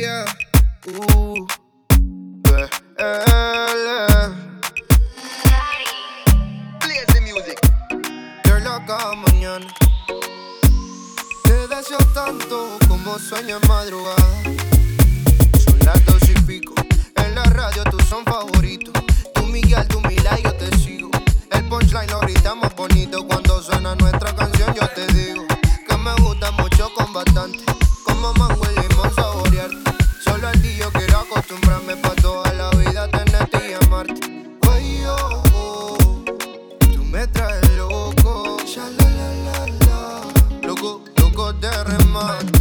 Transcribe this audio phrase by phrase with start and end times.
[0.00, 0.24] yeah.
[0.88, 1.46] Uh,
[6.80, 7.58] Play the music.
[8.44, 9.66] Girl, cada mañana.
[11.44, 14.42] Te deseo tanto como sueño en madrugada.
[15.64, 16.74] Son las dos y pico.
[17.16, 18.92] En la radio tú son favoritos.
[19.34, 21.10] Tú Miguel, tú Mila yo te sigo.
[21.52, 24.35] El punchline lo gritamos bonito cuando suena nuestra.
[41.86, 42.55] remar.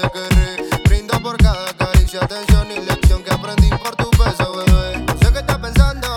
[0.00, 0.68] te querré.
[0.84, 5.04] Brindo por cada caricia, atención y lección que aprendí por tu beso, bebé.
[5.20, 6.08] Sé que estás pensando,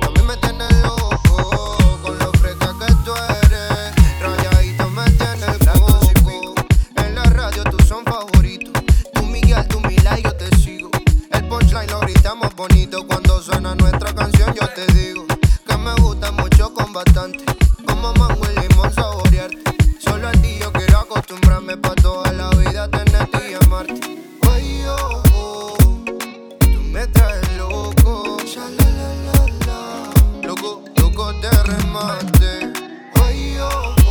[0.00, 1.76] también me tienes loco.
[2.02, 6.54] Con lo fresca que tú eres, rayadito me tienes loco.
[6.96, 8.82] En la radio tú son favoritos.
[9.12, 10.90] Tú Miguel, tú Mila y yo te sigo.
[11.30, 13.06] El punchline lo gritamos bonito.
[13.06, 15.24] Cuando suena nuestra canción, yo te digo
[15.66, 17.44] que me gusta mucho con bastante.
[17.86, 18.43] Como mango
[30.64, 32.72] loco, loco de remate.
[33.22, 34.03] Oye, oh,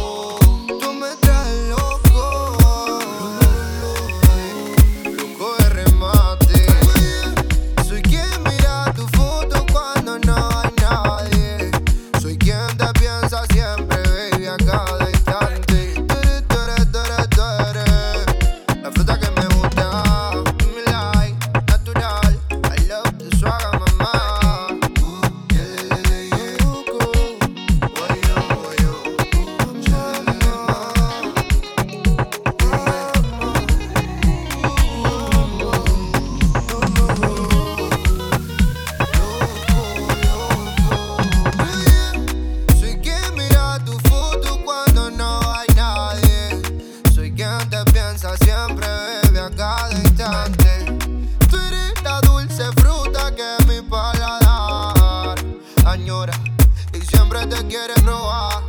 [56.93, 58.63] y siempre te quieren robar.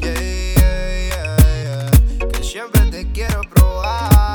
[0.00, 0.20] Yeah,
[1.08, 1.36] yeah,
[2.18, 4.33] yeah, que siempre te quiero probar.